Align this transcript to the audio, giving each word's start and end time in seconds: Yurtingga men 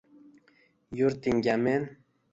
Yurtingga 1.01 1.55
men 1.65 1.83